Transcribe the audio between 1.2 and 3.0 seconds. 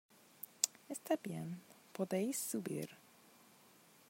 bien, podéis subir.